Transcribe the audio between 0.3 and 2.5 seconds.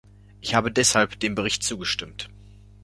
Ich habe deshalb dem Bericht zugestimmt.